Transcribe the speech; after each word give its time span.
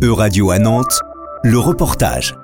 E-Radio 0.00 0.52
à 0.52 0.60
Nantes, 0.60 1.00
le 1.42 1.58
reportage. 1.58 2.36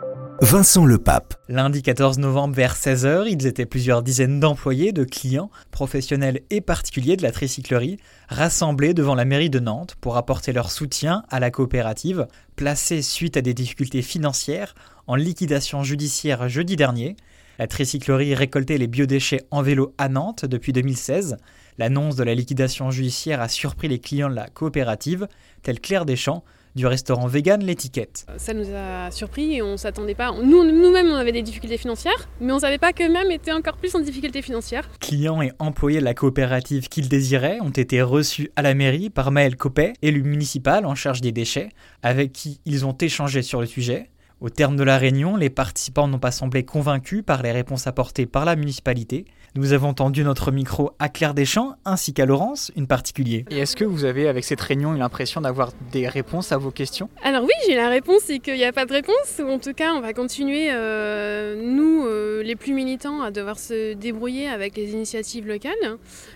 Vincent 0.42 0.84
Lepape. 0.84 1.34
Lundi 1.48 1.82
14 1.82 2.18
novembre 2.18 2.52
vers 2.52 2.74
16h, 2.74 3.28
ils 3.30 3.46
étaient 3.46 3.64
plusieurs 3.64 4.02
dizaines 4.02 4.40
d'employés, 4.40 4.90
de 4.90 5.04
clients, 5.04 5.52
professionnels 5.70 6.40
et 6.50 6.60
particuliers 6.60 7.16
de 7.16 7.22
la 7.22 7.30
tricyclerie, 7.30 7.98
rassemblés 8.28 8.92
devant 8.92 9.14
la 9.14 9.24
mairie 9.24 9.50
de 9.50 9.60
Nantes 9.60 9.94
pour 10.00 10.16
apporter 10.16 10.52
leur 10.52 10.72
soutien 10.72 11.22
à 11.30 11.38
la 11.38 11.52
coopérative, 11.52 12.26
placée 12.56 13.02
suite 13.02 13.36
à 13.36 13.40
des 13.40 13.54
difficultés 13.54 14.02
financières 14.02 14.74
en 15.06 15.14
liquidation 15.14 15.84
judiciaire 15.84 16.48
jeudi 16.48 16.74
dernier. 16.74 17.14
La 17.60 17.68
tricyclerie 17.68 18.34
récoltait 18.34 18.78
les 18.78 18.88
biodéchets 18.88 19.46
en 19.52 19.62
vélo 19.62 19.94
à 19.96 20.08
Nantes 20.08 20.44
depuis 20.44 20.72
2016. 20.72 21.36
L'annonce 21.78 22.16
de 22.16 22.24
la 22.24 22.34
liquidation 22.34 22.90
judiciaire 22.90 23.40
a 23.40 23.46
surpris 23.46 23.86
les 23.86 24.00
clients 24.00 24.28
de 24.28 24.34
la 24.34 24.48
coopérative, 24.48 25.28
tels 25.62 25.80
Claire 25.80 26.04
Deschamps, 26.04 26.42
du 26.74 26.86
restaurant 26.86 27.26
vegan 27.26 27.62
L'étiquette. 27.62 28.26
Ça 28.36 28.54
nous 28.54 28.66
a 28.74 29.10
surpris 29.10 29.54
et 29.54 29.62
on 29.62 29.76
s'attendait 29.76 30.14
pas. 30.14 30.32
Nous, 30.32 30.64
nous-mêmes, 30.64 31.08
on 31.08 31.14
avait 31.14 31.32
des 31.32 31.42
difficultés 31.42 31.78
financières, 31.78 32.28
mais 32.40 32.52
on 32.52 32.58
savait 32.58 32.78
pas 32.78 32.92
qu'eux-mêmes 32.92 33.30
étaient 33.30 33.52
encore 33.52 33.76
plus 33.76 33.94
en 33.94 34.00
difficulté 34.00 34.42
financière. 34.42 34.88
Clients 35.00 35.42
et 35.42 35.52
employés 35.58 36.00
de 36.00 36.04
la 36.04 36.14
coopérative 36.14 36.88
qu'ils 36.88 37.08
désiraient 37.08 37.58
ont 37.60 37.70
été 37.70 38.02
reçus 38.02 38.50
à 38.56 38.62
la 38.62 38.74
mairie 38.74 39.10
par 39.10 39.30
Maël 39.30 39.56
Copet, 39.56 39.92
élu 40.02 40.22
municipal 40.22 40.86
en 40.86 40.94
charge 40.94 41.20
des 41.20 41.32
déchets, 41.32 41.70
avec 42.02 42.32
qui 42.32 42.60
ils 42.64 42.84
ont 42.86 42.96
échangé 43.00 43.42
sur 43.42 43.60
le 43.60 43.66
sujet. 43.66 44.10
Au 44.40 44.50
terme 44.50 44.76
de 44.76 44.82
la 44.82 44.98
réunion, 44.98 45.36
les 45.36 45.48
participants 45.48 46.08
n'ont 46.08 46.18
pas 46.18 46.32
semblé 46.32 46.64
convaincus 46.64 47.22
par 47.24 47.42
les 47.42 47.52
réponses 47.52 47.86
apportées 47.86 48.26
par 48.26 48.44
la 48.44 48.56
municipalité. 48.56 49.24
Nous 49.56 49.72
avons 49.72 49.94
tendu 49.94 50.24
notre 50.24 50.50
micro 50.50 50.90
à 50.98 51.08
Claire 51.08 51.32
Deschamps 51.32 51.76
ainsi 51.84 52.12
qu'à 52.12 52.26
Laurence, 52.26 52.72
une 52.74 52.88
particulière. 52.88 53.44
Et 53.50 53.60
est-ce 53.60 53.76
que 53.76 53.84
vous 53.84 54.04
avez, 54.04 54.26
avec 54.26 54.42
cette 54.42 54.60
réunion, 54.60 54.92
l'impression 54.92 55.40
d'avoir 55.40 55.70
des 55.92 56.08
réponses 56.08 56.50
à 56.50 56.58
vos 56.58 56.72
questions? 56.72 57.08
Alors 57.22 57.44
oui, 57.44 57.52
j'ai 57.68 57.76
la 57.76 57.88
réponse, 57.88 58.22
c'est 58.24 58.40
qu'il 58.40 58.56
n'y 58.56 58.64
a 58.64 58.72
pas 58.72 58.84
de 58.84 58.92
réponse. 58.92 59.40
En 59.40 59.60
tout 59.60 59.72
cas, 59.72 59.92
on 59.92 60.00
va 60.00 60.12
continuer, 60.12 60.70
euh, 60.72 61.54
nous, 61.56 62.04
euh, 62.04 62.42
les 62.42 62.56
plus 62.56 62.72
militants, 62.72 63.22
à 63.22 63.30
devoir 63.30 63.60
se 63.60 63.94
débrouiller 63.94 64.48
avec 64.48 64.76
les 64.76 64.90
initiatives 64.90 65.46
locales, 65.46 65.72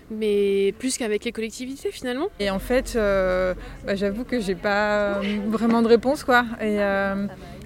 mais 0.09 0.73
plus 0.79 0.97
qu'avec 0.97 1.25
les 1.25 1.33
collectivités 1.33 1.91
finalement. 1.91 2.29
Et 2.39 2.49
en 2.49 2.59
fait, 2.59 2.93
euh, 2.95 3.53
bah, 3.85 3.95
j'avoue 3.95 4.23
que 4.23 4.39
j'ai 4.39 4.55
pas 4.55 5.19
vraiment 5.47 5.81
de 5.81 5.89
réponse, 5.89 6.23
quoi. 6.23 6.45
Et, 6.61 6.79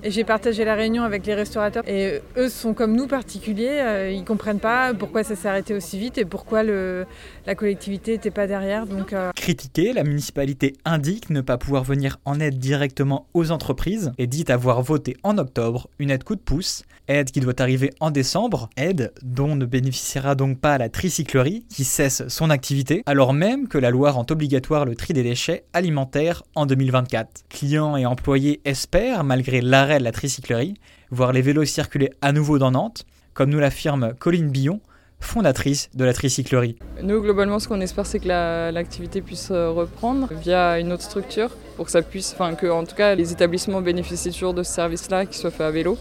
et 0.03 0.11
j'ai 0.11 0.23
partagé 0.23 0.65
la 0.65 0.75
réunion 0.75 1.03
avec 1.03 1.25
les 1.25 1.33
restaurateurs. 1.33 1.83
Et 1.87 2.19
eux 2.37 2.49
sont 2.49 2.73
comme 2.73 2.95
nous 2.95 3.07
particuliers, 3.07 3.79
euh, 3.81 4.11
ils 4.11 4.25
comprennent 4.25 4.59
pas 4.59 4.93
pourquoi 4.93 5.23
ça 5.23 5.35
s'est 5.35 5.47
arrêté 5.47 5.73
aussi 5.73 5.97
vite 5.97 6.17
et 6.17 6.25
pourquoi 6.25 6.63
la 6.63 7.55
collectivité 7.55 8.13
n'était 8.13 8.31
pas 8.31 8.47
derrière. 8.47 8.85
Euh... 9.13 9.31
Critiquée, 9.35 9.93
la 9.93 10.03
municipalité 10.03 10.73
indique 10.85 11.29
ne 11.29 11.41
pas 11.41 11.57
pouvoir 11.57 11.83
venir 11.83 12.19
en 12.25 12.39
aide 12.39 12.59
directement 12.59 13.27
aux 13.33 13.51
entreprises 13.51 14.11
et 14.17 14.27
dit 14.27 14.45
avoir 14.49 14.81
voté 14.81 15.15
en 15.23 15.37
octobre 15.37 15.87
une 15.99 16.11
aide 16.11 16.23
coup 16.23 16.35
de 16.35 16.41
pouce, 16.41 16.83
aide 17.07 17.31
qui 17.31 17.39
doit 17.39 17.61
arriver 17.61 17.91
en 17.99 18.11
décembre, 18.11 18.69
aide 18.77 19.13
dont 19.21 19.55
ne 19.55 19.65
bénéficiera 19.65 20.35
donc 20.35 20.59
pas 20.59 20.77
la 20.77 20.89
tricyclerie 20.89 21.65
qui 21.69 21.83
cesse 21.83 22.27
son 22.27 22.49
activité, 22.49 23.03
alors 23.05 23.33
même 23.33 23.67
que 23.67 23.77
la 23.77 23.89
loi 23.89 24.11
rend 24.11 24.25
obligatoire 24.29 24.85
le 24.85 24.95
tri 24.95 25.13
des 25.13 25.23
déchets 25.23 25.65
alimentaires 25.73 26.43
en 26.55 26.65
2024. 26.65 27.43
Clients 27.49 27.97
et 27.97 28.05
employés 28.05 28.61
espèrent, 28.65 29.23
malgré 29.23 29.61
l'arrêt 29.61 29.92
de 29.99 30.03
la 30.03 30.11
tricyclerie, 30.11 30.75
voir 31.11 31.33
les 31.33 31.41
vélos 31.41 31.65
circuler 31.65 32.11
à 32.21 32.31
nouveau 32.31 32.59
dans 32.59 32.71
Nantes, 32.71 33.05
comme 33.33 33.49
nous 33.49 33.59
l'affirme 33.59 34.13
Colline 34.19 34.49
Billon, 34.49 34.79
fondatrice 35.19 35.89
de 35.93 36.03
la 36.03 36.13
tricyclerie. 36.13 36.77
Nous, 37.01 37.21
globalement, 37.21 37.59
ce 37.59 37.67
qu'on 37.67 37.81
espère, 37.81 38.05
c'est 38.05 38.19
que 38.19 38.27
l'activité 38.27 39.21
puisse 39.21 39.49
euh, 39.51 39.69
reprendre 39.69 40.29
via 40.33 40.79
une 40.79 40.91
autre 40.91 41.03
structure, 41.03 41.49
pour 41.75 41.85
que 41.85 41.91
ça 41.91 42.01
puisse, 42.01 42.33
enfin, 42.33 42.55
que 42.55 42.67
en 42.67 42.83
tout 42.83 42.95
cas, 42.95 43.15
les 43.15 43.31
établissements 43.31 43.81
bénéficient 43.81 44.31
toujours 44.31 44.53
de 44.53 44.63
ce 44.63 44.71
service-là, 44.73 45.25
qui 45.25 45.37
soit 45.37 45.51
fait 45.51 45.63
à 45.63 45.71
vélo. 45.71 45.97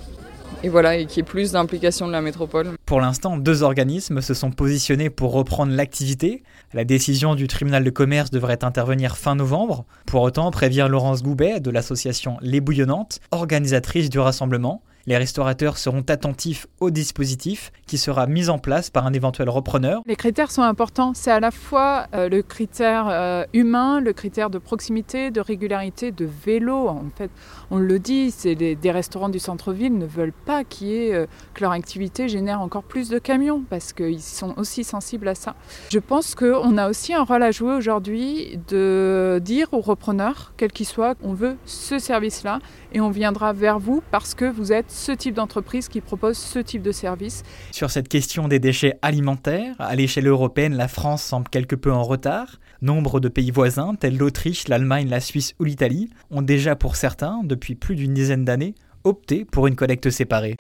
Et 0.62 0.69
voilà, 0.69 0.97
et 0.97 1.06
qu'il 1.06 1.19
y 1.19 1.20
ait 1.20 1.25
plus 1.25 1.53
d'implication 1.53 2.06
de 2.06 2.12
la 2.12 2.20
métropole. 2.20 2.70
Pour 2.86 3.00
l'instant, 3.00 3.36
deux 3.36 3.62
organismes 3.62 4.20
se 4.20 4.34
sont 4.34 4.50
positionnés 4.50 5.11
pour 5.11 5.33
reprendre 5.33 5.73
l'activité. 5.73 6.42
La 6.73 6.85
décision 6.85 7.35
du 7.35 7.48
tribunal 7.48 7.85
de 7.85 7.90
commerce 7.90 8.30
devrait 8.30 8.64
intervenir 8.64 9.17
fin 9.17 9.35
novembre. 9.35 9.85
Pour 10.07 10.23
autant, 10.23 10.51
prévient 10.51 10.86
Laurence 10.89 11.23
Goubet 11.23 11.61
de 11.61 11.70
l'association 11.70 12.36
Les 12.42 12.61
Bouillonnantes, 12.61 13.20
organisatrice 13.30 14.11
du 14.11 14.18
rassemblement. 14.18 14.83
Les 15.07 15.17
restaurateurs 15.17 15.79
seront 15.79 16.05
attentifs 16.08 16.67
au 16.79 16.90
dispositif 16.90 17.73
qui 17.86 17.98
sera 17.98 18.27
mis 18.27 18.48
en 18.48 18.58
place 18.58 18.89
par 18.89 19.05
un 19.07 19.13
éventuel 19.13 19.48
repreneur. 19.48 20.02
Les 20.07 20.14
critères 20.14 20.51
sont 20.51 20.63
importants. 20.63 21.13
C'est 21.14 21.33
à 21.33 21.40
la 21.40 21.51
fois 21.51 22.07
euh, 22.14 22.29
le 22.29 22.42
critère 22.42 23.08
euh, 23.08 23.45
humain, 23.52 24.01
le 24.01 24.12
critère 24.12 24.48
de 24.48 24.58
proximité, 24.58 25.30
de 25.30 25.41
régularité, 25.41 26.12
de 26.12 26.29
vélo. 26.45 26.89
En 26.89 27.11
fait, 27.17 27.30
on 27.70 27.79
le 27.79 27.98
dit, 27.98 28.30
c'est 28.30 28.55
des 28.55 28.91
restaurants 28.91 29.29
du 29.29 29.39
centre-ville 29.39 29.96
ne 29.98 30.07
veulent 30.07 30.33
pas 30.33 30.62
qu'il 30.64 31.12
euh, 31.12 31.27
que 31.55 31.62
leur 31.62 31.73
activité 31.73 32.29
génère 32.29 32.61
encore 32.61 32.85
plus 32.85 33.08
de 33.08 33.18
camions 33.18 33.62
parce 33.68 33.92
qu'ils 33.92 34.23
sont 34.23 34.55
aussi 34.57 34.85
sensibles 34.85 35.29
à 35.29 35.35
ça. 35.35 35.57
Je 35.91 35.98
pense 35.98 36.35
qu'on 36.35 36.79
a 36.79 36.89
aussi 36.89 37.12
un 37.14 37.24
rôle 37.24 37.42
à 37.42 37.51
jouer 37.51 37.74
aujourd'hui 37.74 38.58
de 38.68 39.41
dire 39.42 39.67
aux 39.73 39.80
repreneurs, 39.80 40.52
quel 40.57 40.70
qu'il 40.70 40.86
soit, 40.86 41.17
on 41.23 41.35
veut 41.35 41.57
ce 41.67 41.98
service-là 41.98 42.61
et 42.92 43.01
on 43.01 43.11
viendra 43.11 43.52
vers 43.52 43.79
vous 43.79 44.02
parce 44.11 44.35
que 44.35 44.45
vous 44.45 44.73
êtes 44.73 44.92
ce 44.92 45.13
type 45.13 45.35
d'entreprise 45.35 45.89
qui 45.89 46.01
propose 46.01 46.36
ce 46.36 46.58
type 46.58 46.83
de 46.83 46.92
service. 46.92 47.42
Sur 47.73 47.91
cette 47.91 48.08
question 48.08 48.48
des 48.48 48.58
déchets 48.58 48.98
alimentaires, 49.03 49.75
à 49.79 49.95
l'échelle 49.95 50.27
européenne, 50.27 50.75
la 50.75 50.89
France 50.89 51.23
semble 51.23 51.48
quelque 51.48 51.77
peu 51.77 51.92
en 51.92 52.03
retard. 52.03 52.61
Nombre 52.80 53.20
de 53.20 53.29
pays 53.29 53.51
voisins, 53.51 53.95
tels 53.95 54.17
l'Autriche, 54.17 54.69
l'Allemagne, 54.69 55.08
la 55.08 55.20
Suisse 55.20 55.55
ou 55.58 55.64
l'Italie, 55.64 56.11
ont 56.30 56.42
déjà 56.42 56.77
pour 56.77 56.97
certains, 56.97 57.41
depuis 57.45 57.75
plus 57.75 57.95
d'une 57.95 58.14
dizaine 58.14 58.45
d'années, 58.45 58.75
opté 59.05 59.45
pour 59.45 59.67
une 59.67 59.77
collecte 59.77 60.11
séparée. 60.11 60.57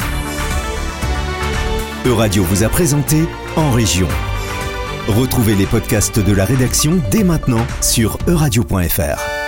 Euradio 2.04 2.42
vous 2.42 2.64
a 2.64 2.68
présenté 2.68 3.24
En 3.56 3.70
Région. 3.70 4.08
Retrouvez 5.08 5.54
les 5.54 5.66
podcasts 5.66 6.20
de 6.20 6.32
la 6.32 6.44
rédaction 6.44 7.00
dès 7.10 7.24
maintenant 7.24 7.64
sur 7.80 8.18
euradio.fr. 8.28 9.41